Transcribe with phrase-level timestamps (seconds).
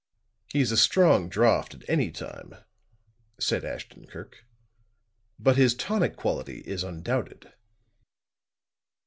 [0.51, 2.55] "He's a strong draught at any time,"
[3.39, 4.47] said Ashton Kirk.
[5.37, 7.53] "But his tonic quality is undoubted."